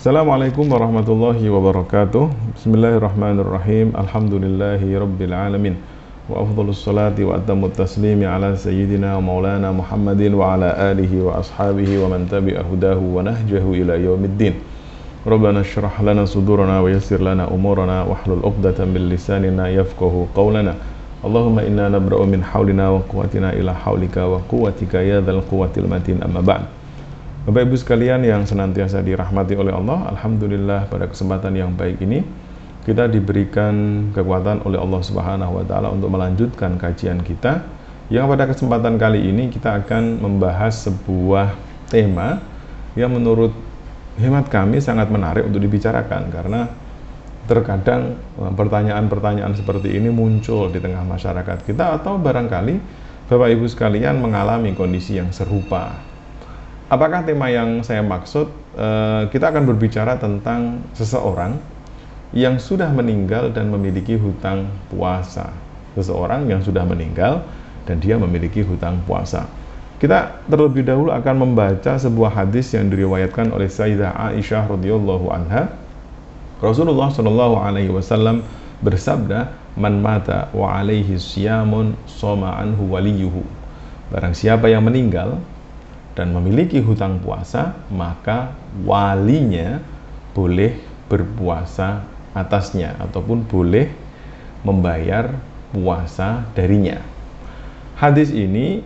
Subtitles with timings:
[0.00, 2.22] السلام عليكم ورحمة الله وبركاته
[2.56, 5.74] بسم الله الرحمن الرحيم الحمد لله رب العالمين
[6.32, 13.64] وأفضل الصلاة وأتم التسليم على سيدنا ومولانا محمد وعلى آله وأصحابه ومن تبع هداه ونهجه
[13.80, 14.54] إلى يوم الدين
[15.26, 20.74] ربنا اشرح لنا صدورنا ويسر لنا أمورنا واحلل عقدة من لساننا يفقه قولنا
[21.24, 26.79] اللهم إنا نبرأ من حولنا وقوتنا إلى حولك وقوتك يا ذا القوة المتين أما بعد
[27.40, 32.20] Bapak Ibu sekalian yang senantiasa dirahmati oleh Allah, alhamdulillah pada kesempatan yang baik ini
[32.84, 37.64] kita diberikan kekuatan oleh Allah Subhanahu wa taala untuk melanjutkan kajian kita.
[38.12, 41.56] Yang pada kesempatan kali ini kita akan membahas sebuah
[41.88, 42.44] tema
[42.92, 43.56] yang menurut
[44.20, 46.68] hemat kami sangat menarik untuk dibicarakan karena
[47.48, 53.00] terkadang eh, pertanyaan-pertanyaan seperti ini muncul di tengah masyarakat kita atau barangkali
[53.32, 56.09] Bapak Ibu sekalian mengalami kondisi yang serupa
[56.90, 58.50] Apakah tema yang saya maksud?
[58.74, 61.54] Eh, kita akan berbicara tentang seseorang
[62.34, 65.54] yang sudah meninggal dan memiliki hutang puasa.
[65.94, 67.46] Seseorang yang sudah meninggal
[67.86, 69.46] dan dia memiliki hutang puasa.
[70.02, 75.70] Kita terlebih dahulu akan membaca sebuah hadis yang diriwayatkan oleh Sayyidah Aisyah radhiyallahu anha.
[76.58, 78.42] Rasulullah shallallahu alaihi wasallam
[78.82, 79.46] bersabda,
[79.78, 83.46] "Man mata wa alaihi siyamun soma anhu waliyuhu."
[84.10, 85.38] Barang siapa yang meninggal
[86.18, 89.78] dan memiliki hutang puasa, maka walinya
[90.34, 90.74] boleh
[91.10, 93.90] berpuasa atasnya ataupun boleh
[94.62, 95.34] membayar
[95.74, 96.98] puasa darinya.
[97.98, 98.82] Hadis ini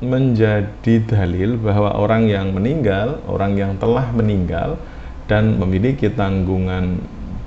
[0.00, 4.80] menjadi dalil bahwa orang yang meninggal, orang yang telah meninggal
[5.28, 6.98] dan memiliki tanggungan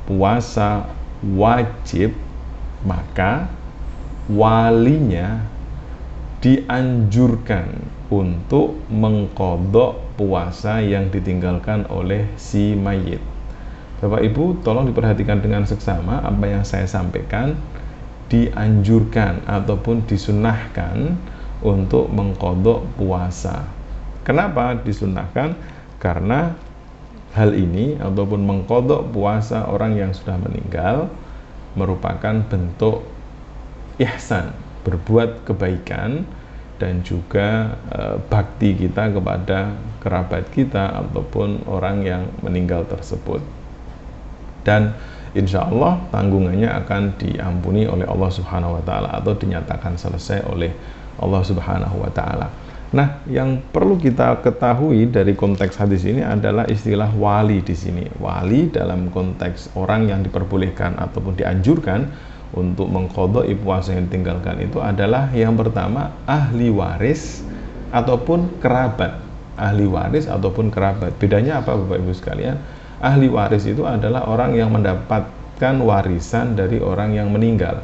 [0.05, 0.85] puasa
[1.33, 2.13] wajib,
[2.85, 3.49] maka
[4.29, 5.41] walinya
[6.39, 7.67] dianjurkan
[8.11, 13.23] untuk mengkodok puasa yang ditinggalkan oleh si mayit.
[14.03, 17.55] Bapak Ibu, tolong diperhatikan dengan seksama apa yang saya sampaikan
[18.27, 21.15] dianjurkan ataupun disunahkan
[21.63, 23.63] untuk mengkodok puasa.
[24.27, 25.55] Kenapa disunahkan?
[26.03, 26.51] Karena
[27.31, 31.07] hal ini ataupun mengkodok puasa orang yang sudah meninggal
[31.73, 33.07] merupakan bentuk
[33.97, 36.27] ihsan, berbuat kebaikan
[36.81, 43.43] dan juga e, bakti kita kepada kerabat kita ataupun orang yang meninggal tersebut
[44.63, 44.95] dan
[45.35, 50.71] insya Allah tanggungannya akan diampuni oleh Allah Subhanahu Wa Taala atau dinyatakan selesai oleh
[51.19, 52.47] Allah Subhanahu Wa Taala.
[52.93, 58.05] Nah, yang perlu kita ketahui dari konteks hadis ini adalah istilah wali di sini.
[58.21, 62.05] Wali dalam konteks orang yang diperbolehkan ataupun dianjurkan
[62.53, 67.41] untuk mengkodok puasa yang ditinggalkan itu adalah yang pertama ahli waris
[67.89, 69.21] ataupun kerabat.
[69.57, 71.13] Ahli waris ataupun kerabat.
[71.17, 72.57] Bedanya apa Bapak Ibu sekalian?
[73.01, 77.81] Ahli waris itu adalah orang yang mendapatkan warisan dari orang yang meninggal.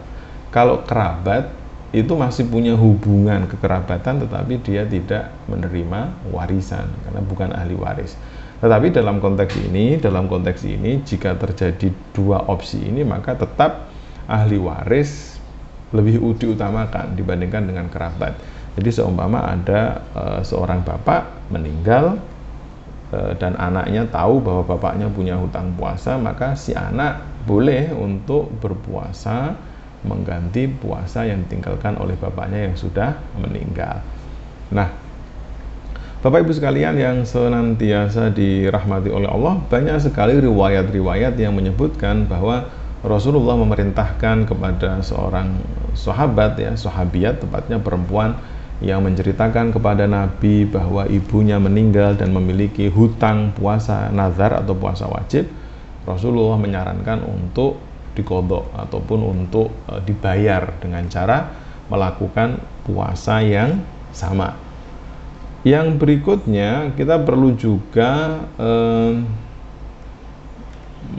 [0.49, 1.49] Kalau kerabat
[1.89, 8.13] itu masih punya hubungan kekerabatan tetapi dia tidak menerima warisan karena bukan ahli waris.
[8.61, 13.89] Tetapi dalam konteks ini dalam konteks ini jika terjadi dua opsi ini maka tetap
[14.29, 15.41] ahli waris
[15.89, 18.37] lebih diutamakan dibandingkan dengan kerabat.
[18.77, 22.21] Jadi seumpama ada e, seorang bapak meninggal
[23.09, 29.57] e, dan anaknya tahu bahwa bapaknya punya hutang puasa, maka si anak boleh untuk berpuasa
[30.05, 33.99] mengganti puasa yang ditinggalkan oleh bapaknya yang sudah meninggal.
[34.71, 34.87] Nah,
[36.19, 42.67] Bapak Ibu sekalian yang senantiasa dirahmati oleh Allah, banyak sekali riwayat-riwayat yang menyebutkan bahwa
[42.99, 45.55] Rasulullah memerintahkan kepada seorang
[45.95, 48.35] sahabat ya, sahabiat tepatnya perempuan
[48.83, 55.47] yang menceritakan kepada Nabi bahwa ibunya meninggal dan memiliki hutang puasa nazar atau puasa wajib.
[56.07, 57.79] Rasulullah menyarankan untuk
[58.15, 61.47] dikodok ataupun untuk e, dibayar dengan cara
[61.91, 63.79] melakukan puasa yang
[64.11, 64.55] sama.
[65.63, 68.71] Yang berikutnya kita perlu juga e,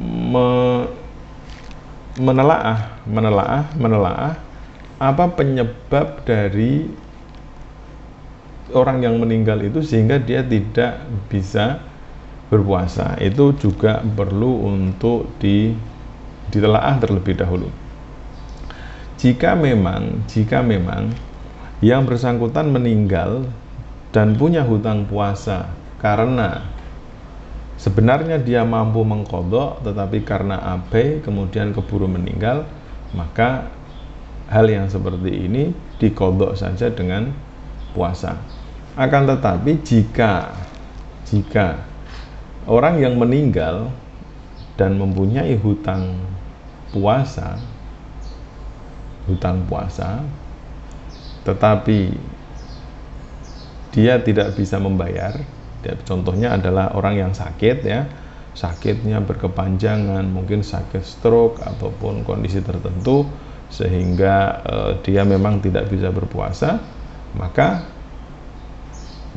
[0.01, 0.49] me,
[2.21, 4.35] menelaah, menelaah, menelaah
[5.01, 6.85] apa penyebab dari
[8.77, 11.01] orang yang meninggal itu sehingga dia tidak
[11.33, 11.81] bisa
[12.53, 13.17] berpuasa.
[13.17, 15.73] Itu juga perlu untuk di
[16.53, 17.73] ditelaah terlebih dahulu.
[19.17, 21.13] Jika memang, jika memang
[21.81, 23.49] yang bersangkutan meninggal
[24.13, 25.71] dan punya hutang puasa
[26.03, 26.67] karena
[27.81, 32.69] Sebenarnya dia mampu mengkodok, tetapi karena abai kemudian keburu meninggal,
[33.17, 33.73] maka
[34.53, 37.33] hal yang seperti ini dikodok saja dengan
[37.97, 38.37] puasa.
[39.01, 40.53] Akan tetapi jika
[41.25, 41.81] jika
[42.69, 43.89] orang yang meninggal
[44.77, 46.21] dan mempunyai hutang
[46.91, 47.57] puasa
[49.31, 50.27] hutang puasa
[51.47, 52.19] tetapi
[53.95, 55.39] dia tidak bisa membayar
[56.05, 58.07] contohnya adalah orang yang sakit ya
[58.53, 63.25] sakitnya berkepanjangan mungkin sakit stroke ataupun kondisi tertentu
[63.71, 66.83] sehingga uh, dia memang tidak bisa berpuasa
[67.39, 67.87] maka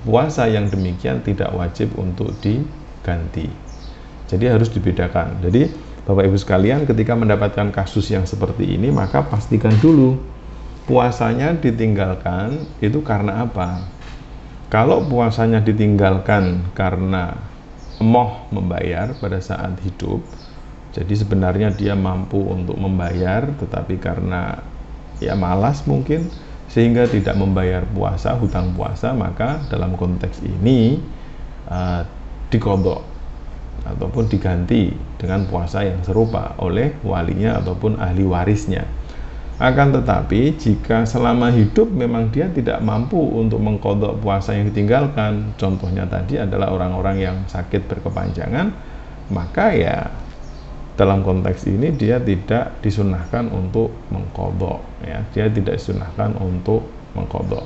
[0.03, 3.47] puasa yang demikian tidak wajib untuk diganti.
[4.27, 5.39] Jadi harus dibedakan.
[5.45, 5.69] Jadi
[6.03, 10.19] Bapak Ibu sekalian ketika mendapatkan kasus yang seperti ini maka pastikan dulu
[10.83, 13.87] puasanya ditinggalkan itu karena apa?
[14.73, 17.37] Kalau puasanya ditinggalkan karena
[18.01, 20.25] emoh membayar pada saat hidup,
[20.97, 24.65] jadi sebenarnya dia mampu untuk membayar tetapi karena
[25.21, 26.25] ya malas mungkin
[26.73, 30.97] sehingga tidak membayar puasa, hutang puasa, maka dalam konteks ini
[31.69, 32.01] uh,
[32.49, 33.05] dikodok
[33.85, 34.89] ataupun diganti
[35.21, 38.89] dengan puasa yang serupa oleh walinya ataupun ahli warisnya.
[39.61, 46.09] Akan tetapi jika selama hidup memang dia tidak mampu untuk mengkodok puasa yang ditinggalkan, contohnya
[46.09, 48.73] tadi adalah orang-orang yang sakit berkepanjangan,
[49.29, 50.09] maka ya
[50.97, 55.21] dalam konteks ini dia tidak disunahkan untuk mengkodok ya.
[55.33, 57.65] Dia tidak disunahkan untuk mengkodok.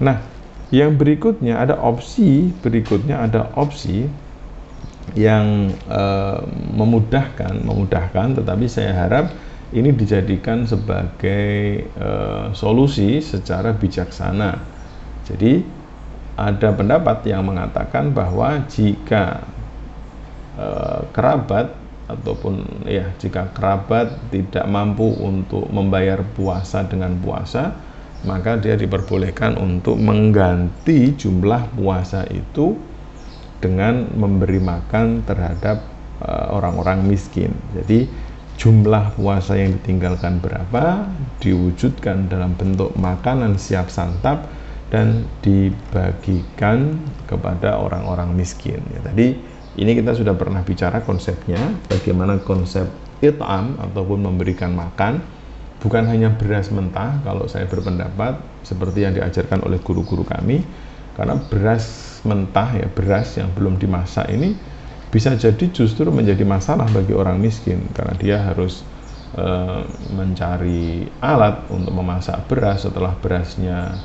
[0.00, 0.20] Nah
[0.68, 4.04] yang berikutnya ada opsi berikutnya ada opsi
[5.16, 6.02] yang e,
[6.76, 9.32] memudahkan memudahkan tetapi saya harap
[9.72, 12.08] ini dijadikan sebagai e,
[12.56, 14.56] solusi secara bijaksana
[15.28, 15.60] jadi
[16.38, 19.44] ada pendapat yang mengatakan bahwa jika
[20.56, 20.68] e,
[21.12, 21.74] kerabat
[22.08, 27.76] ataupun ya jika kerabat tidak mampu untuk membayar puasa dengan puasa
[28.26, 32.74] maka dia diperbolehkan untuk mengganti jumlah puasa itu
[33.62, 35.82] dengan memberi makan terhadap
[36.22, 37.50] eh, orang-orang uh, miskin.
[37.74, 38.06] Jadi
[38.58, 41.06] jumlah puasa yang ditinggalkan berapa
[41.38, 44.50] diwujudkan dalam bentuk makanan siap santap
[44.90, 46.98] dan dibagikan
[47.30, 48.82] kepada orang-orang miskin.
[48.90, 49.38] Ya, tadi
[49.78, 52.90] ini kita sudah pernah bicara konsepnya, bagaimana konsep
[53.22, 55.22] it'am ataupun memberikan makan
[55.78, 60.66] bukan hanya beras mentah kalau saya berpendapat seperti yang diajarkan oleh guru-guru kami
[61.14, 64.58] karena beras mentah ya beras yang belum dimasak ini
[65.08, 68.84] bisa jadi justru menjadi masalah bagi orang miskin karena dia harus
[69.32, 69.46] e,
[70.12, 72.84] mencari alat untuk memasak beras.
[72.84, 73.96] Setelah berasnya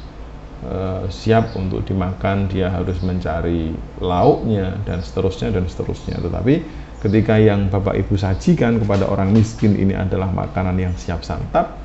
[0.64, 6.24] Eh, siap untuk dimakan dia harus mencari lauknya dan seterusnya dan seterusnya.
[6.24, 6.56] Tetapi
[7.04, 11.76] ketika yang Bapak Ibu sajikan kepada orang miskin ini adalah makanan yang siap santap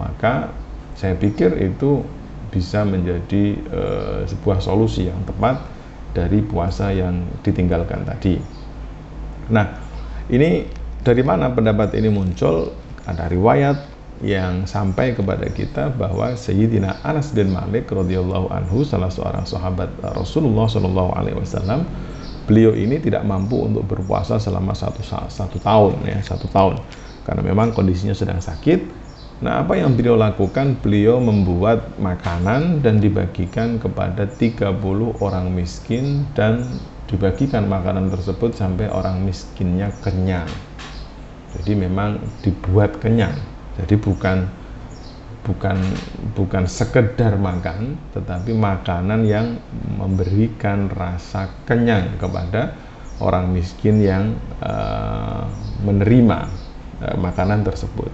[0.00, 0.48] maka
[0.96, 2.00] saya pikir itu
[2.48, 3.82] bisa menjadi e,
[4.24, 5.60] sebuah solusi yang tepat
[6.14, 8.38] dari puasa yang ditinggalkan tadi.
[9.50, 9.66] Nah
[10.30, 10.64] ini
[11.04, 12.72] dari mana pendapat ini muncul?
[13.04, 13.76] Ada riwayat
[14.24, 20.64] yang sampai kepada kita bahwa Sayyidina Anas bin Malik radhiyallahu anhu salah seorang sahabat Rasulullah
[20.64, 21.84] Shallallahu alaihi wasallam
[22.48, 26.80] beliau ini tidak mampu untuk berpuasa selama satu satu tahun ya satu tahun.
[27.28, 29.03] Karena memang kondisinya sedang sakit
[29.44, 30.80] Nah, apa yang beliau lakukan?
[30.80, 34.80] Beliau membuat makanan dan dibagikan kepada 30
[35.20, 36.80] orang miskin dan
[37.12, 40.48] dibagikan makanan tersebut sampai orang miskinnya kenyang.
[41.60, 44.46] Jadi memang dibuat kenyang jadi bukan
[45.44, 45.76] bukan
[46.32, 49.60] bukan sekedar makan tetapi makanan yang
[49.98, 52.72] memberikan rasa kenyang kepada
[53.20, 55.44] orang miskin yang uh,
[55.84, 56.48] menerima
[57.04, 58.10] uh, makanan tersebut.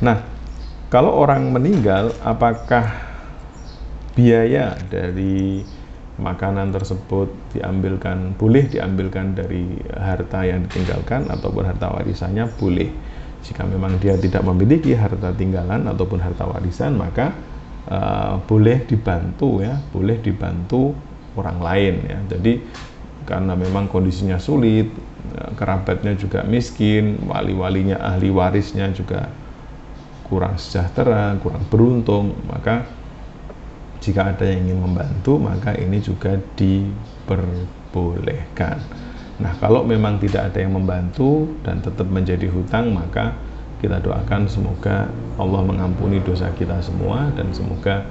[0.00, 0.24] Nah,
[0.90, 2.90] kalau orang meninggal apakah
[4.18, 5.62] biaya dari
[6.18, 12.50] makanan tersebut diambilkan boleh diambilkan dari harta yang ditinggalkan ataupun harta warisannya?
[12.58, 12.90] Boleh.
[13.40, 17.32] Jika memang dia tidak memiliki harta tinggalan ataupun harta warisan maka
[17.88, 20.92] uh, boleh dibantu ya boleh dibantu
[21.38, 22.18] orang lain ya.
[22.36, 22.60] Jadi
[23.30, 24.90] karena memang kondisinya sulit
[25.38, 29.30] eh, kerabatnya juga miskin wali-walinya ahli warisnya juga
[30.30, 32.86] kurang sejahtera kurang beruntung maka
[34.00, 38.80] jika ada yang ingin membantu maka ini juga diperbolehkan
[39.40, 43.32] Nah, kalau memang tidak ada yang membantu dan tetap menjadi hutang, maka
[43.80, 45.08] kita doakan semoga
[45.40, 48.04] Allah mengampuni dosa kita semua dan semoga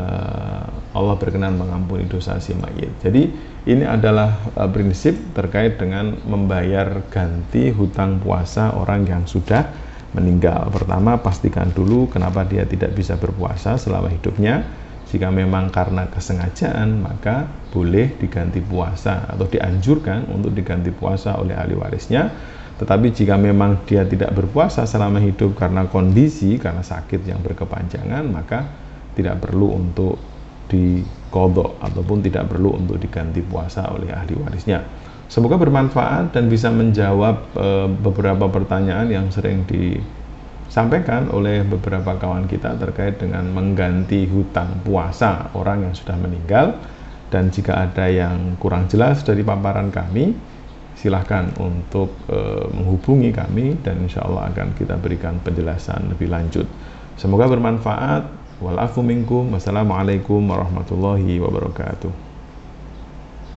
[0.00, 0.64] uh,
[0.96, 2.88] Allah berkenan mengampuni dosa si mayit.
[3.04, 3.28] Jadi
[3.68, 9.68] ini adalah uh, prinsip terkait dengan membayar ganti hutang puasa orang yang sudah
[10.12, 10.68] meninggal.
[10.72, 14.64] Pertama, pastikan dulu kenapa dia tidak bisa berpuasa selama hidupnya
[15.12, 21.76] jika memang karena kesengajaan, maka boleh diganti puasa atau dianjurkan untuk diganti puasa oleh ahli
[21.76, 22.32] warisnya.
[22.80, 28.64] Tetapi jika memang dia tidak berpuasa selama hidup karena kondisi, karena sakit yang berkepanjangan, maka
[29.12, 30.16] tidak perlu untuk
[30.72, 34.80] dikodok ataupun tidak perlu untuk diganti puasa oleh ahli warisnya.
[35.32, 39.96] Semoga bermanfaat dan bisa menjawab e, beberapa pertanyaan yang sering di
[40.68, 46.76] sampaikan oleh beberapa kawan kita terkait dengan mengganti hutang puasa orang yang sudah meninggal.
[47.32, 50.36] Dan jika ada yang kurang jelas dari paparan kami
[51.00, 56.68] silahkan untuk e, menghubungi kami dan insya Allah akan kita berikan penjelasan lebih lanjut.
[57.16, 58.28] Semoga bermanfaat.
[58.60, 59.48] Walafu minkum.
[59.56, 62.31] Wassalamualaikum warahmatullahi wabarakatuh